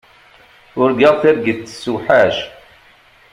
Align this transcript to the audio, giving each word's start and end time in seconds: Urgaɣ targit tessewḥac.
Urgaɣ 0.81 1.13
targit 1.21 1.59
tessewḥac. 1.61 2.37